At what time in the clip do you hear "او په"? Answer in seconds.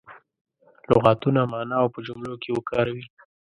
1.83-1.99